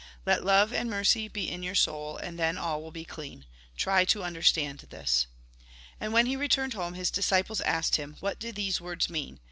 Let 0.25 0.43
love 0.43 0.73
and 0.73 0.89
mercy 0.89 1.27
be 1.27 1.47
in 1.47 1.61
your 1.61 1.75
soul, 1.75 2.17
and 2.17 2.39
then 2.39 2.57
all 2.57 2.81
will 2.81 2.89
be 2.89 3.05
clean. 3.05 3.45
Try 3.77 4.03
to 4.05 4.23
understand 4.23 4.79
this." 4.79 5.27
And 5.99 6.11
when 6.11 6.25
he 6.25 6.35
returned 6.35 6.73
home, 6.73 6.95
his 6.95 7.11
disciples 7.11 7.61
asked 7.61 7.97
him:" 7.97 8.17
What 8.19 8.39
do 8.39 8.51
these 8.51 8.81
words 8.81 9.11
mean 9.11 9.37